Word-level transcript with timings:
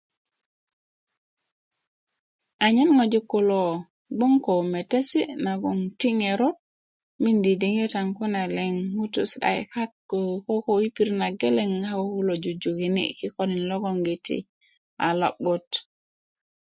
Anyen 2.65 2.89
ŋojik 2.97 3.25
kulo 3.31 3.61
gboŋ 4.17 4.33
ko 4.45 4.53
metesi' 4.71 5.33
nagoŋ 5.45 5.77
ti 5.99 6.09
ŋerot 6.19 6.57
miindi 7.21 7.51
diŋitan 7.61 8.07
kune 8.17 8.41
liŋ 8.57 8.73
ŋutu' 8.97 9.29
si'daki 9.29 9.63
kaka 9.73 9.95
ko 10.09 10.17
koko 10.45 10.53
kulo 10.65 10.81
yi 10.83 10.89
pirit 10.95 11.17
na 11.21 11.27
geleŋ 11.39 11.71
a 11.89 11.91
koko 11.99 12.33
jujukini 12.43 13.03
kikolin 13.19 13.63
logoŋgiti 13.71 14.37
a 15.05 15.07
lo'but 15.19 15.67